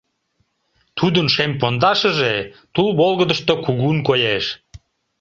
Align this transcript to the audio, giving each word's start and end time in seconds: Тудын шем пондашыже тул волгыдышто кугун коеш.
Тудын 0.97 1.27
шем 1.33 1.51
пондашыже 1.59 2.33
тул 2.73 2.89
волгыдышто 2.99 3.53
кугун 3.65 3.97
коеш. 4.07 4.45